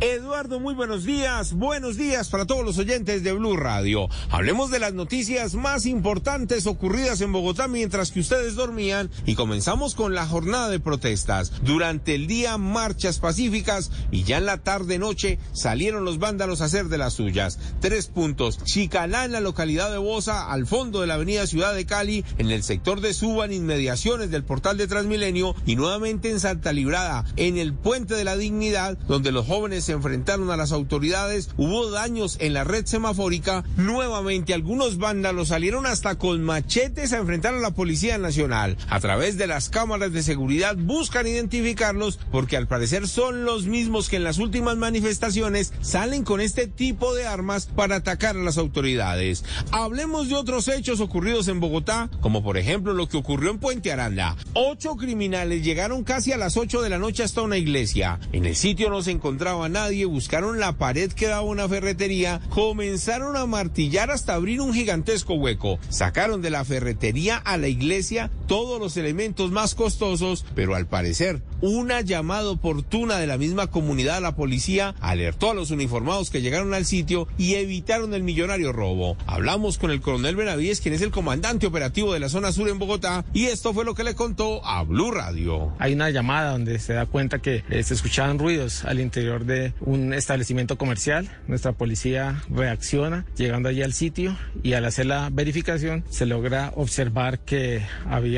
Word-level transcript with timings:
Eduardo, 0.00 0.60
muy 0.60 0.74
buenos 0.74 1.04
días. 1.04 1.54
Buenos 1.54 1.96
días 1.96 2.28
para 2.28 2.44
todos 2.44 2.62
los 2.62 2.76
oyentes 2.76 3.22
de 3.22 3.32
Blue 3.32 3.56
Radio. 3.56 4.10
Hablemos 4.28 4.70
de 4.70 4.78
las 4.78 4.92
noticias 4.92 5.54
más 5.54 5.86
importantes 5.86 6.66
ocurridas 6.66 7.22
en 7.22 7.32
Bogotá 7.32 7.66
mientras 7.66 8.10
que 8.10 8.20
ustedes 8.20 8.56
dormían 8.56 9.10
y 9.24 9.36
comenzamos 9.36 9.94
con 9.94 10.14
la 10.14 10.26
jornada 10.26 10.68
de 10.68 10.80
protestas. 10.80 11.50
Durante 11.62 12.14
el 12.14 12.26
día 12.26 12.58
marchas 12.58 13.20
pacíficas 13.20 13.90
y 14.10 14.24
ya 14.24 14.36
en 14.36 14.44
la 14.44 14.58
tarde 14.58 14.98
noche 14.98 15.38
salieron 15.54 16.04
los 16.04 16.18
vándalos 16.18 16.60
a 16.60 16.66
hacer 16.66 16.88
de 16.88 16.98
las 16.98 17.14
suyas. 17.14 17.58
Tres 17.80 18.08
puntos. 18.08 18.62
Chicalá 18.64 19.24
en 19.24 19.32
la 19.32 19.40
localidad 19.40 19.90
de 19.90 19.96
Bosa, 19.96 20.52
al 20.52 20.66
fondo 20.66 21.00
de 21.00 21.06
la 21.06 21.14
avenida 21.14 21.46
Ciudad 21.46 21.74
de 21.74 21.86
Cali, 21.86 22.22
en 22.36 22.50
el 22.50 22.62
sector 22.64 23.00
de 23.00 23.14
Suban, 23.14 23.50
inmediaciones 23.50 24.30
del 24.30 24.44
portal 24.44 24.76
de 24.76 24.88
Transmilenio 24.88 25.54
y 25.64 25.76
nuevamente 25.76 26.30
en 26.30 26.38
Santa 26.38 26.74
Librada, 26.74 27.24
en 27.36 27.56
el 27.56 27.72
puente 27.72 28.14
de 28.14 28.24
la 28.24 28.36
Dignidad, 28.36 28.98
donde 29.08 29.32
los 29.32 29.46
jóvenes 29.46 29.85
se 29.86 29.92
enfrentaron 29.92 30.50
a 30.50 30.56
las 30.56 30.72
autoridades, 30.72 31.50
hubo 31.56 31.90
daños 31.90 32.36
en 32.40 32.52
la 32.54 32.64
red 32.64 32.84
semafórica, 32.86 33.64
nuevamente 33.76 34.52
algunos 34.52 34.98
vándalos 34.98 35.48
salieron 35.48 35.86
hasta 35.86 36.16
con 36.16 36.42
machetes 36.42 37.12
a 37.12 37.18
enfrentar 37.18 37.54
a 37.54 37.60
la 37.60 37.70
Policía 37.70 38.18
Nacional. 38.18 38.76
A 38.88 39.00
través 39.00 39.38
de 39.38 39.46
las 39.46 39.70
cámaras 39.70 40.12
de 40.12 40.22
seguridad 40.22 40.76
buscan 40.76 41.26
identificarlos 41.26 42.18
porque 42.30 42.56
al 42.56 42.66
parecer 42.66 43.08
son 43.08 43.44
los 43.44 43.66
mismos 43.66 44.08
que 44.08 44.16
en 44.16 44.24
las 44.24 44.38
últimas 44.38 44.76
manifestaciones 44.76 45.72
salen 45.80 46.24
con 46.24 46.40
este 46.40 46.66
tipo 46.66 47.14
de 47.14 47.26
armas 47.26 47.66
para 47.66 47.96
atacar 47.96 48.36
a 48.36 48.42
las 48.42 48.58
autoridades. 48.58 49.44
Hablemos 49.70 50.28
de 50.28 50.34
otros 50.34 50.68
hechos 50.68 51.00
ocurridos 51.00 51.48
en 51.48 51.60
Bogotá, 51.60 52.10
como 52.20 52.42
por 52.42 52.58
ejemplo 52.58 52.92
lo 52.92 53.08
que 53.08 53.16
ocurrió 53.16 53.50
en 53.50 53.58
Puente 53.58 53.92
Aranda. 53.92 54.36
Ocho 54.54 54.96
criminales 54.96 55.62
llegaron 55.62 56.02
casi 56.02 56.32
a 56.32 56.36
las 56.36 56.56
ocho 56.56 56.82
de 56.82 56.90
la 56.90 56.98
noche 56.98 57.22
hasta 57.22 57.42
una 57.42 57.56
iglesia. 57.56 58.18
En 58.32 58.46
el 58.46 58.56
sitio 58.56 58.90
no 58.90 59.02
se 59.02 59.12
encontraba 59.12 59.68
nadie, 59.76 60.06
buscaron 60.06 60.58
la 60.58 60.78
pared 60.78 61.12
que 61.12 61.26
daba 61.26 61.42
una 61.42 61.68
ferretería, 61.68 62.40
comenzaron 62.48 63.36
a 63.36 63.44
martillar 63.44 64.10
hasta 64.10 64.32
abrir 64.32 64.62
un 64.62 64.72
gigantesco 64.72 65.34
hueco. 65.34 65.78
Sacaron 65.90 66.40
de 66.40 66.48
la 66.48 66.64
ferretería 66.64 67.36
a 67.36 67.58
la 67.58 67.68
iglesia 67.68 68.30
todos 68.46 68.80
los 68.80 68.96
elementos 68.96 69.50
más 69.50 69.74
costosos, 69.74 70.44
pero 70.54 70.74
al 70.74 70.86
parecer 70.86 71.42
una 71.60 72.00
llamada 72.00 72.50
oportuna 72.50 73.16
de 73.18 73.26
la 73.26 73.38
misma 73.38 73.68
comunidad 73.68 74.16
a 74.16 74.20
la 74.20 74.36
policía 74.36 74.94
alertó 75.00 75.50
a 75.50 75.54
los 75.54 75.70
uniformados 75.70 76.30
que 76.30 76.42
llegaron 76.42 76.74
al 76.74 76.84
sitio 76.84 77.28
y 77.38 77.54
evitaron 77.54 78.14
el 78.14 78.22
millonario 78.22 78.72
robo. 78.72 79.16
Hablamos 79.26 79.78
con 79.78 79.90
el 79.90 80.00
coronel 80.00 80.36
Benavides, 80.36 80.80
quien 80.80 80.94
es 80.94 81.02
el 81.02 81.10
comandante 81.10 81.66
operativo 81.66 82.12
de 82.12 82.20
la 82.20 82.28
zona 82.28 82.52
sur 82.52 82.68
en 82.68 82.78
Bogotá, 82.78 83.24
y 83.32 83.46
esto 83.46 83.72
fue 83.72 83.84
lo 83.84 83.94
que 83.94 84.04
le 84.04 84.14
contó 84.14 84.64
a 84.64 84.82
Blue 84.82 85.10
Radio. 85.10 85.72
Hay 85.78 85.94
una 85.94 86.10
llamada 86.10 86.52
donde 86.52 86.78
se 86.78 86.92
da 86.92 87.06
cuenta 87.06 87.40
que 87.40 87.64
eh, 87.70 87.82
se 87.82 87.94
escuchaban 87.94 88.38
ruidos 88.38 88.84
al 88.84 89.00
interior 89.00 89.44
de 89.44 89.72
un 89.80 90.12
establecimiento 90.12 90.76
comercial. 90.78 91.28
Nuestra 91.48 91.72
policía 91.72 92.42
reacciona 92.50 93.26
llegando 93.36 93.68
allí 93.68 93.82
al 93.82 93.92
sitio 93.92 94.36
y 94.62 94.74
al 94.74 94.84
hacer 94.84 95.06
la 95.06 95.30
verificación 95.30 96.04
se 96.10 96.26
logra 96.26 96.72
observar 96.76 97.40
que 97.40 97.82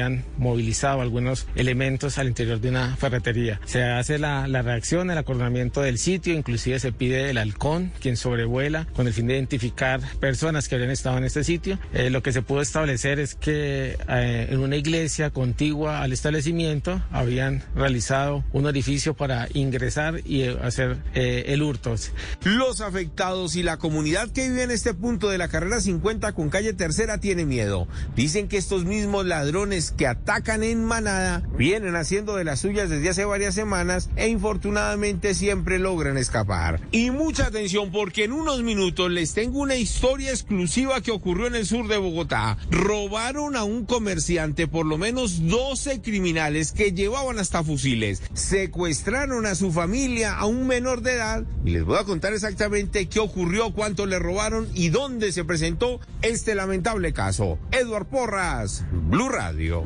habían 0.01 0.25
movilizado 0.37 1.01
algunos 1.01 1.47
elementos 1.57 2.19
al 2.19 2.29
interior 2.29 2.61
de 2.61 2.69
una 2.69 2.97
ferretería. 2.97 3.61
Se 3.65 3.83
hace 3.83 4.19
la, 4.19 4.47
la 4.47 4.63
reacción, 4.63 5.11
el 5.11 5.19
acordonamiento 5.19 5.81
del 5.81 5.99
sitio, 5.99 6.35
inclusive 6.35 6.79
se 6.79 6.93
pide 6.93 7.31
el 7.31 7.39
halcón, 7.39 7.91
quien 8.01 8.17
sobrevuela, 8.17 8.87
con 8.95 9.07
el 9.07 9.13
fin 9.13 9.27
de 9.27 9.35
identificar 9.35 10.01
personas 10.21 10.69
que 10.69 10.77
habían 10.77 10.91
estado 10.91 11.19
en 11.19 11.25
este 11.25 11.43
sitio. 11.43 11.79
Eh, 11.93 12.11
lo 12.11 12.23
que 12.23 12.33
se 12.33 12.43
pudo 12.43 12.61
establecer 12.61 13.19
es 13.19 13.35
que 13.35 13.99
eh, 14.09 14.49
en 14.51 14.61
una 14.61 14.77
iglesia 14.77 15.31
contigua 15.31 16.03
al 16.03 16.13
establecimiento 16.13 17.03
habían 17.11 17.65
realizado 17.75 18.45
un 18.53 18.67
orificio 18.67 19.15
para 19.15 19.49
ingresar 19.55 20.21
y 20.25 20.43
eh, 20.43 20.57
hacer 20.63 20.99
eh, 21.15 21.45
el 21.49 21.63
hurto. 21.63 21.89
Los 22.43 22.81
afectados 22.81 23.57
y 23.57 23.63
la 23.63 23.79
comunidad 23.79 24.31
que 24.31 24.49
vive 24.49 24.63
en 24.65 24.71
este 24.71 24.95
punto 24.95 25.31
de 25.31 25.39
la 25.39 25.49
carrera 25.49 25.81
50 25.81 26.33
con 26.33 26.51
calle 26.51 26.73
tercera 26.73 27.19
tiene 27.19 27.47
miedo. 27.47 27.89
Dicen 28.15 28.49
que 28.49 28.57
estos 28.57 28.85
mismos 28.85 29.25
ladrones 29.25 29.88
que 29.91 30.07
atacan 30.07 30.63
en 30.63 30.85
manada 30.85 31.43
vienen 31.57 31.97
haciendo 31.97 32.37
de 32.37 32.45
las 32.45 32.61
suyas 32.61 32.91
desde 32.91 33.09
hace 33.09 33.25
varias 33.25 33.55
semanas 33.55 34.11
e 34.17 34.29
infortunadamente 34.29 35.35
siempre 35.35 35.79
logran 35.79 36.17
escapar. 36.17 36.81
Y 36.91 37.11
mucha 37.11 37.47
atención 37.47 37.91
porque 37.91 38.25
en 38.25 38.33
unos 38.33 38.63
minutos 38.63 39.11
les 39.11 39.35
tengo 39.35 39.61
una 39.61 39.77
historia 39.77 40.31
exclusiva 40.31 41.01
que 41.01 41.11
ocurrió 41.11 41.47
en 41.47 41.55
el 41.55 41.67
sur 41.67 41.89
de 41.89 41.97
Bogotá. 41.97 42.57
Robaron 42.71 43.57
a 43.57 43.65
un 43.65 43.85
comerciante 43.85 44.67
por 44.67 44.87
lo 44.87 44.99
menos 44.99 45.47
12 45.49 46.01
criminales 46.03 46.73
que 46.73 46.93
llevaban 46.93 47.39
hasta 47.39 47.63
fusiles. 47.63 48.23
Secuestraron 48.35 49.47
a 49.47 49.55
su 49.55 49.73
familia, 49.73 50.37
a 50.37 50.47
un 50.47 50.67
menor 50.67 51.03
de 51.03 51.13
edad 51.13 51.45
y 51.65 51.71
les 51.71 51.85
voy 51.85 51.99
a 51.99 52.05
contar 52.05 52.33
exactamente 52.33 53.09
qué 53.09 53.21
ocurrió, 53.21 53.73
cuánto 53.73 54.07
le 54.07 54.19
robaron 54.19 54.69
y 54.75 54.89
dónde 54.89 55.33
se 55.33 55.45
presentó 55.45 56.01
este 56.23 56.55
lamentable 56.55 57.13
caso. 57.13 57.59
Edward 57.71 58.07
Porras, 58.07 58.85
Blue 58.91 59.29
Radio. 59.29 59.78